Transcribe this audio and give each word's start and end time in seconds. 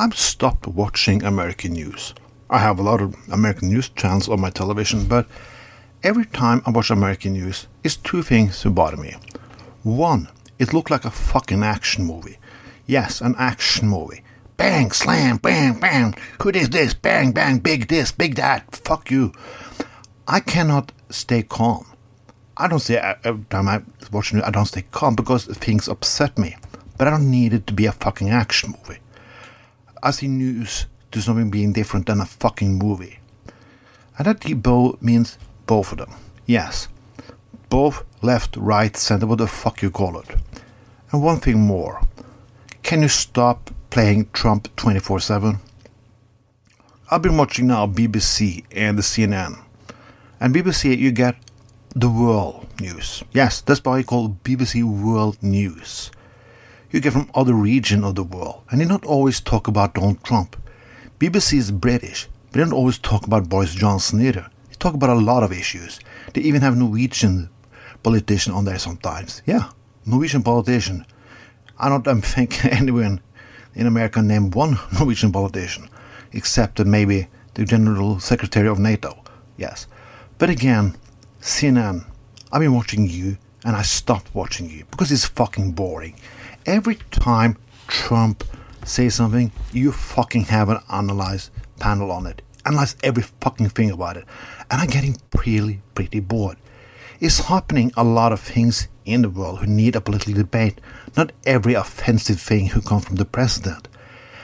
I've 0.00 0.16
stopped 0.16 0.68
watching 0.68 1.24
American 1.24 1.72
news. 1.72 2.14
I 2.48 2.60
have 2.60 2.78
a 2.78 2.84
lot 2.84 3.00
of 3.00 3.16
American 3.32 3.68
news 3.68 3.88
channels 3.88 4.28
on 4.28 4.40
my 4.40 4.48
television, 4.48 5.08
but 5.08 5.26
every 6.04 6.24
time 6.24 6.62
I 6.64 6.70
watch 6.70 6.90
American 6.90 7.32
news, 7.32 7.66
it's 7.82 7.96
two 7.96 8.22
things 8.22 8.62
that 8.62 8.70
bother 8.70 8.96
me. 8.96 9.16
One, 9.82 10.28
it 10.56 10.72
looked 10.72 10.92
like 10.92 11.04
a 11.04 11.10
fucking 11.10 11.64
action 11.64 12.04
movie. 12.04 12.38
Yes, 12.86 13.20
an 13.20 13.34
action 13.38 13.88
movie. 13.88 14.22
Bang, 14.56 14.92
slam, 14.92 15.38
bang, 15.38 15.80
bang. 15.80 16.14
Who 16.42 16.50
is 16.50 16.70
this? 16.70 16.94
Bang, 16.94 17.32
bang, 17.32 17.58
big 17.58 17.88
this, 17.88 18.12
big 18.12 18.36
that. 18.36 18.76
Fuck 18.76 19.10
you. 19.10 19.32
I 20.28 20.38
cannot 20.38 20.92
stay 21.10 21.42
calm. 21.42 21.84
I 22.56 22.68
don't 22.68 22.78
say 22.78 22.98
uh, 23.00 23.16
every 23.24 23.46
time 23.46 23.66
I 23.66 23.82
watch 24.12 24.32
it, 24.32 24.44
I 24.44 24.50
don't 24.50 24.66
stay 24.66 24.82
calm 24.92 25.16
because 25.16 25.46
things 25.46 25.88
upset 25.88 26.38
me. 26.38 26.54
But 26.96 27.08
I 27.08 27.10
don't 27.10 27.32
need 27.32 27.52
it 27.52 27.66
to 27.66 27.72
be 27.72 27.86
a 27.86 27.92
fucking 27.92 28.30
action 28.30 28.76
movie. 28.78 29.00
I 30.02 30.10
see 30.10 30.28
news 30.28 30.86
to 31.12 31.20
something 31.20 31.50
being 31.50 31.72
different 31.72 32.06
than 32.06 32.20
a 32.20 32.26
fucking 32.26 32.78
movie. 32.78 33.18
And 34.18 34.26
that 34.26 34.62
both 34.62 35.00
means 35.02 35.38
both 35.66 35.92
of 35.92 35.98
them. 35.98 36.14
Yes. 36.46 36.88
Both 37.68 38.04
left, 38.22 38.56
right, 38.56 38.96
center, 38.96 39.26
what 39.26 39.38
the 39.38 39.46
fuck 39.46 39.82
you 39.82 39.90
call 39.90 40.18
it. 40.18 40.28
And 41.12 41.22
one 41.22 41.40
thing 41.40 41.60
more. 41.60 42.00
Can 42.82 43.02
you 43.02 43.08
stop 43.08 43.70
playing 43.90 44.28
Trump 44.32 44.74
24 44.76 45.20
7? 45.20 45.58
I've 47.10 47.22
been 47.22 47.36
watching 47.36 47.68
now 47.68 47.86
BBC 47.86 48.64
and 48.70 48.98
the 48.98 49.02
CNN. 49.02 49.58
And 50.40 50.54
BBC, 50.54 50.96
you 50.96 51.10
get 51.10 51.36
the 51.94 52.10
world 52.10 52.66
news. 52.80 53.24
Yes, 53.32 53.60
that's 53.60 53.84
why 53.84 53.98
I 53.98 54.02
call 54.02 54.36
BBC 54.44 54.84
World 54.84 55.42
News. 55.42 56.10
You 56.90 57.00
get 57.00 57.12
from 57.12 57.30
other 57.34 57.52
region 57.52 58.02
of 58.02 58.14
the 58.14 58.24
world, 58.24 58.62
and 58.70 58.80
they 58.80 58.86
not 58.86 59.04
always 59.04 59.40
talk 59.40 59.68
about 59.68 59.94
Donald 59.94 60.24
Trump. 60.24 60.56
BBC 61.18 61.58
is 61.58 61.70
British, 61.70 62.28
but 62.46 62.54
they 62.54 62.60
don't 62.60 62.72
always 62.72 62.98
talk 62.98 63.26
about 63.26 63.48
Boris 63.48 63.74
Johnson 63.74 64.22
either. 64.22 64.48
They 64.70 64.76
talk 64.78 64.94
about 64.94 65.10
a 65.10 65.20
lot 65.20 65.42
of 65.42 65.52
issues. 65.52 66.00
They 66.32 66.40
even 66.40 66.62
have 66.62 66.76
Norwegian 66.76 67.50
politician 68.02 68.54
on 68.54 68.64
there 68.64 68.78
sometimes. 68.78 69.42
Yeah, 69.44 69.70
Norwegian 70.06 70.42
politician. 70.42 71.04
I 71.78 71.90
don't 71.90 72.22
think 72.24 72.64
anyone 72.64 73.20
in 73.74 73.86
America 73.86 74.22
named 74.22 74.54
one 74.54 74.78
Norwegian 74.98 75.30
politician, 75.30 75.90
except 76.32 76.78
maybe 76.78 77.28
the 77.54 77.64
General 77.64 78.18
Secretary 78.18 78.68
of 78.68 78.78
NATO. 78.78 79.22
Yes. 79.58 79.86
But 80.38 80.48
again, 80.48 80.96
CNN, 81.40 82.06
I've 82.50 82.60
been 82.60 82.74
watching 82.74 83.08
you 83.08 83.36
and 83.64 83.76
I 83.76 83.82
stopped 83.82 84.34
watching 84.34 84.70
you 84.70 84.84
because 84.90 85.12
it's 85.12 85.26
fucking 85.26 85.72
boring. 85.72 86.14
Every 86.68 86.96
time 87.10 87.56
Trump 87.86 88.44
says 88.84 89.14
something, 89.14 89.50
you 89.72 89.90
fucking 89.90 90.42
have 90.42 90.68
an 90.68 90.76
analyze 90.92 91.50
panel 91.80 92.12
on 92.12 92.26
it. 92.26 92.42
Analyze 92.66 92.94
every 93.02 93.22
fucking 93.40 93.70
thing 93.70 93.90
about 93.90 94.18
it. 94.18 94.26
And 94.70 94.82
I'm 94.82 94.88
getting 94.88 95.16
pretty, 95.30 95.80
pretty 95.94 96.20
bored. 96.20 96.58
It's 97.20 97.38
happening 97.38 97.90
a 97.96 98.04
lot 98.04 98.32
of 98.32 98.40
things 98.40 98.86
in 99.06 99.22
the 99.22 99.30
world 99.30 99.60
who 99.60 99.66
need 99.66 99.96
a 99.96 100.02
political 100.02 100.34
debate, 100.34 100.78
not 101.16 101.32
every 101.46 101.72
offensive 101.72 102.38
thing 102.38 102.66
who 102.66 102.82
comes 102.82 103.06
from 103.06 103.16
the 103.16 103.24
president. 103.24 103.88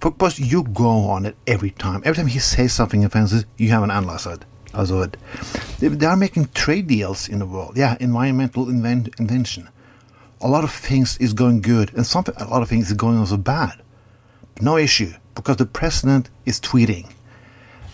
Because 0.00 0.38
you 0.38 0.62
go 0.62 1.10
on 1.10 1.26
it 1.26 1.36
every 1.46 1.72
time. 1.72 2.00
Every 2.06 2.16
time 2.16 2.28
he 2.28 2.38
says 2.38 2.72
something 2.72 3.04
offensive, 3.04 3.44
you 3.58 3.68
have 3.68 3.82
an 3.82 3.90
analyze 3.90 4.24
it. 4.24 4.42
Also 4.72 5.02
it. 5.02 5.18
They 5.80 6.06
are 6.06 6.16
making 6.16 6.48
trade 6.54 6.86
deals 6.86 7.28
in 7.28 7.40
the 7.40 7.46
world. 7.46 7.76
Yeah, 7.76 7.98
environmental 8.00 8.70
invent- 8.70 9.10
invention. 9.20 9.68
A 10.40 10.48
lot 10.48 10.64
of 10.64 10.70
things 10.70 11.16
is 11.18 11.32
going 11.32 11.62
good, 11.62 11.94
and 11.94 12.06
something 12.06 12.34
a 12.36 12.46
lot 12.46 12.62
of 12.62 12.68
things 12.68 12.88
is 12.88 12.94
going 12.94 13.18
also 13.18 13.36
bad. 13.36 13.80
No 14.60 14.76
issue, 14.76 15.12
because 15.34 15.56
the 15.56 15.66
president 15.66 16.28
is 16.44 16.60
tweeting. 16.60 17.10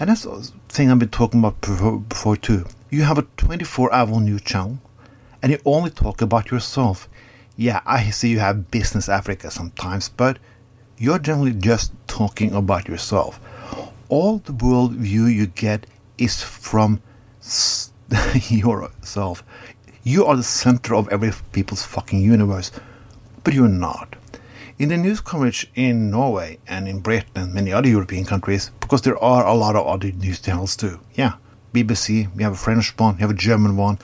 And 0.00 0.10
that's 0.10 0.22
the 0.22 0.50
thing 0.68 0.90
I've 0.90 0.98
been 0.98 1.08
talking 1.08 1.40
about 1.40 1.60
before, 1.60 2.00
before 2.00 2.36
too. 2.36 2.66
You 2.90 3.02
have 3.02 3.18
a 3.18 3.26
24 3.36 3.92
hour 3.92 4.20
news 4.20 4.42
channel, 4.42 4.78
and 5.40 5.52
you 5.52 5.58
only 5.64 5.90
talk 5.90 6.20
about 6.20 6.50
yourself. 6.50 7.08
Yeah, 7.56 7.80
I 7.86 8.10
see 8.10 8.30
you 8.30 8.40
have 8.40 8.70
Business 8.70 9.08
Africa 9.08 9.50
sometimes, 9.50 10.08
but 10.08 10.38
you're 10.98 11.18
generally 11.20 11.52
just 11.52 11.92
talking 12.08 12.52
about 12.54 12.88
yourself. 12.88 13.40
All 14.08 14.38
the 14.38 14.52
world 14.52 14.92
view 14.94 15.26
you 15.26 15.46
get 15.46 15.86
is 16.18 16.42
from 16.42 17.00
yourself. 18.48 19.44
You 20.04 20.26
are 20.26 20.34
the 20.34 20.42
center 20.42 20.96
of 20.96 21.08
every 21.10 21.30
people's 21.52 21.84
fucking 21.84 22.20
universe, 22.20 22.72
but 23.44 23.54
you're 23.54 23.68
not. 23.68 24.16
In 24.76 24.88
the 24.88 24.96
news 24.96 25.20
coverage 25.20 25.70
in 25.76 26.10
Norway 26.10 26.58
and 26.66 26.88
in 26.88 26.98
Britain 26.98 27.30
and 27.36 27.54
many 27.54 27.72
other 27.72 27.88
European 27.88 28.24
countries, 28.24 28.72
because 28.80 29.02
there 29.02 29.22
are 29.22 29.46
a 29.46 29.54
lot 29.54 29.76
of 29.76 29.86
other 29.86 30.10
news 30.10 30.40
channels 30.40 30.74
too. 30.74 30.98
Yeah, 31.14 31.34
BBC, 31.72 32.34
we 32.34 32.42
have 32.42 32.54
a 32.54 32.56
French 32.56 32.98
one, 32.98 33.14
we 33.14 33.20
have 33.20 33.30
a 33.30 33.34
German 33.34 33.76
one, 33.76 34.00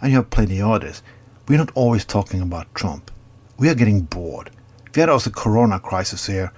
and 0.00 0.10
you 0.10 0.16
have 0.16 0.30
plenty 0.30 0.58
of 0.62 0.70
others. 0.70 1.02
We're 1.46 1.58
not 1.58 1.72
always 1.74 2.06
talking 2.06 2.40
about 2.40 2.74
Trump. 2.74 3.10
We 3.58 3.68
are 3.68 3.74
getting 3.74 4.00
bored. 4.00 4.50
We 4.94 5.00
had 5.00 5.10
also 5.10 5.28
corona 5.28 5.78
crisis 5.78 6.26
here, 6.28 6.50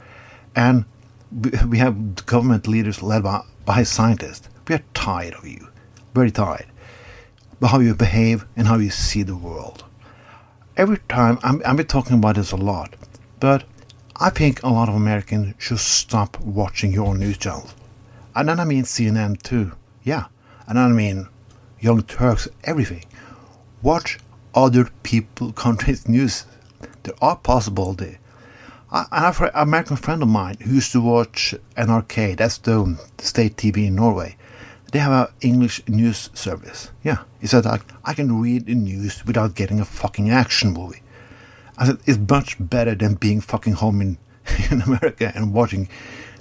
and 0.54 0.84
we 1.68 1.78
have 1.78 2.26
government 2.26 2.68
leaders 2.68 3.02
led 3.02 3.24
by, 3.24 3.42
by 3.64 3.82
scientists. 3.82 4.48
We 4.68 4.76
are 4.76 4.84
tired 4.94 5.34
of 5.34 5.48
you. 5.48 5.66
Very 6.14 6.30
tired. 6.30 6.66
But 7.64 7.70
how 7.70 7.78
you 7.80 7.94
behave 7.94 8.44
and 8.56 8.66
how 8.66 8.76
you 8.76 8.90
see 8.90 9.22
the 9.22 9.34
world. 9.34 9.84
Every 10.76 10.98
time, 11.08 11.38
I'm, 11.42 11.62
I've 11.64 11.78
been 11.78 11.86
talking 11.86 12.18
about 12.18 12.34
this 12.34 12.52
a 12.52 12.56
lot, 12.56 12.94
but 13.40 13.64
I 14.16 14.28
think 14.28 14.62
a 14.62 14.68
lot 14.68 14.90
of 14.90 14.94
Americans 14.94 15.54
should 15.56 15.78
stop 15.78 16.38
watching 16.40 16.92
your 16.92 17.16
news 17.16 17.38
channels. 17.38 17.74
And 18.36 18.50
then 18.50 18.60
I 18.60 18.66
mean 18.66 18.84
CNN 18.84 19.40
too. 19.40 19.72
Yeah. 20.02 20.26
And 20.66 20.76
then 20.76 20.84
I 20.84 20.92
mean 20.92 21.28
Young 21.80 22.02
Turks, 22.02 22.48
everything. 22.64 23.06
Watch 23.80 24.18
other 24.54 24.90
people, 25.02 25.50
countries' 25.64 26.06
news. 26.06 26.44
There 27.02 27.14
are. 27.22 27.40
I, 28.92 29.06
I 29.10 29.20
have 29.20 29.40
an 29.40 29.50
American 29.54 29.96
friend 29.96 30.20
of 30.20 30.28
mine 30.28 30.58
who 30.60 30.74
used 30.74 30.92
to 30.92 31.00
watch 31.00 31.54
NRK, 31.78 32.36
that's 32.36 32.58
the 32.58 33.00
state 33.16 33.56
TV 33.56 33.86
in 33.86 33.94
Norway 33.94 34.36
they 34.94 35.00
have 35.00 35.28
an 35.28 35.34
English 35.40 35.82
news 35.88 36.30
service. 36.34 36.92
Yeah, 37.02 37.24
he 37.40 37.48
said 37.48 37.66
I, 37.66 37.80
I 38.04 38.14
can 38.14 38.40
read 38.40 38.66
the 38.66 38.76
news 38.76 39.26
without 39.26 39.56
getting 39.56 39.80
a 39.80 39.84
fucking 39.84 40.30
action 40.30 40.72
movie. 40.72 41.02
I 41.76 41.86
said 41.86 41.98
it's 42.06 42.16
much 42.30 42.56
better 42.60 42.94
than 42.94 43.16
being 43.16 43.40
fucking 43.40 43.72
home 43.72 44.00
in, 44.00 44.18
in 44.70 44.82
America 44.82 45.32
and 45.34 45.52
watching 45.52 45.88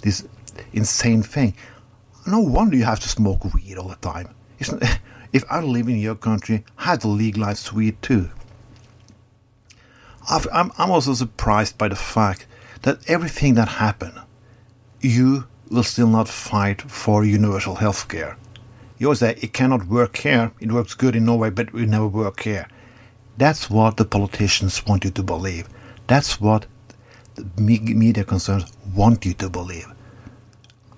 this 0.04 0.28
insane 0.72 1.24
thing. 1.24 1.56
No 2.28 2.42
wonder 2.42 2.78
you 2.78 2.84
have 2.84 3.00
to 3.00 3.10
smoke 3.10 3.44
weed 3.56 3.80
all 3.80 3.88
the 3.88 3.96
time. 3.96 4.36
if 5.34 5.44
I 5.50 5.60
live 5.62 5.88
in 5.90 5.98
your 5.98 6.14
country, 6.14 6.64
I 6.78 6.84
had 6.92 7.02
to 7.02 7.08
legalize 7.08 7.74
weed 7.74 8.00
too. 8.04 8.30
I'm, 10.30 10.72
I'm 10.78 10.92
also 10.92 11.16
surprised 11.16 11.80
by 11.80 11.88
the 11.88 11.96
fact 11.96 12.46
that 12.84 13.10
everything 13.10 13.56
that 13.56 13.68
happened, 13.68 14.22
you 15.02 15.48
will 15.69 15.83
still 15.83 16.07
not 16.07 16.27
fight 16.27 16.81
for 16.81 17.25
universal 17.25 17.75
health 17.75 18.07
care. 18.07 18.38
You 18.98 19.07
always 19.07 19.19
say 19.19 19.31
uh, 19.31 19.39
it 19.42 19.54
cannot 19.54 19.88
work 19.88 20.18
here, 20.18 20.51
it 20.60 20.71
works 20.71 20.94
good 20.94 21.15
in 21.15 21.25
Norway, 21.25 21.50
but 21.50 21.68
it 21.68 21.74
will 21.74 21.86
never 21.86 22.07
work 22.07 22.42
here. 22.42 22.68
That's 23.38 23.69
what 23.69 23.98
the 23.98 24.06
politicians 24.06 24.86
want 24.86 25.04
you 25.04 25.12
to 25.12 25.24
believe. 25.24 25.68
That's 26.07 26.39
what 26.39 26.68
the 27.36 27.45
media 27.60 28.24
concerns 28.24 28.71
want 28.95 29.25
you 29.25 29.33
to 29.33 29.50
believe. 29.50 29.88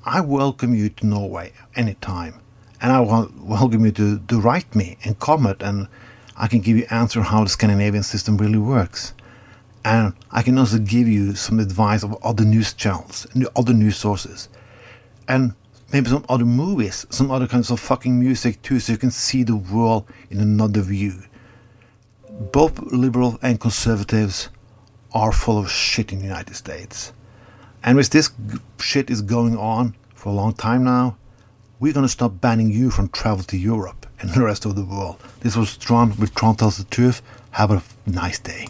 I 0.03 0.21
welcome 0.21 0.75
you 0.75 0.89
to 0.89 1.05
Norway 1.07 1.53
anytime, 1.75 2.35
and 2.81 2.91
I 2.91 2.99
welcome 2.99 3.85
you 3.85 3.91
to, 3.93 4.19
to 4.19 4.39
write 4.39 4.75
me 4.75 4.97
and 5.03 5.17
comment, 5.17 5.63
and 5.63 5.87
I 6.37 6.47
can 6.47 6.59
give 6.59 6.77
you 6.77 6.85
answer 6.89 7.21
how 7.21 7.43
the 7.43 7.49
Scandinavian 7.49 8.03
system 8.03 8.37
really 8.37 8.59
works. 8.59 9.13
And 9.85 10.13
I 10.31 10.41
can 10.41 10.57
also 10.57 10.79
give 10.79 11.07
you 11.07 11.35
some 11.35 11.59
advice 11.59 12.03
of 12.03 12.17
other 12.23 12.43
news 12.43 12.73
channels 12.73 13.27
and 13.33 13.47
other 13.55 13.71
news 13.71 13.97
sources. 13.97 14.49
And 15.27 15.53
maybe 15.93 16.09
some 16.09 16.25
other 16.27 16.43
movies, 16.43 17.05
some 17.11 17.29
other 17.29 17.47
kinds 17.47 17.69
of 17.69 17.79
fucking 17.79 18.19
music 18.19 18.63
too, 18.63 18.79
so 18.79 18.93
you 18.93 18.97
can 18.97 19.11
see 19.11 19.43
the 19.43 19.55
world 19.55 20.07
in 20.31 20.39
another 20.39 20.81
view. 20.81 21.21
Both 22.51 22.79
liberal 22.79 23.37
and 23.43 23.61
conservatives 23.61 24.49
are 25.13 25.31
full 25.31 25.59
of 25.59 25.69
shit 25.69 26.11
in 26.11 26.17
the 26.17 26.25
United 26.25 26.55
States. 26.55 27.13
And 27.83 27.95
with 27.95 28.09
this 28.09 28.31
shit 28.79 29.11
is 29.11 29.21
going 29.21 29.55
on 29.55 29.93
for 30.15 30.29
a 30.29 30.33
long 30.33 30.53
time 30.53 30.83
now, 30.83 31.15
we're 31.79 31.93
gonna 31.93 32.07
stop 32.07 32.41
banning 32.41 32.71
you 32.71 32.89
from 32.89 33.09
travel 33.09 33.43
to 33.43 33.57
Europe 33.57 34.07
and 34.19 34.31
the 34.31 34.41
rest 34.41 34.65
of 34.65 34.75
the 34.75 34.83
world. 34.83 35.21
This 35.41 35.55
was 35.55 35.77
Trond 35.77 36.17
with 36.17 36.33
Trond 36.33 36.57
Tells 36.57 36.77
the 36.77 36.85
Truth. 36.85 37.21
Have 37.51 37.69
a 37.69 37.83
nice 38.07 38.39
day. 38.39 38.69